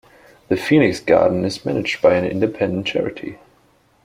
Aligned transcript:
The 0.47 0.57
Phoenix 0.57 0.99
Garden 0.99 1.45
is 1.45 1.63
managed 1.63 2.01
by 2.01 2.15
an 2.15 2.25
independent 2.25 2.87
charity. 2.87 3.37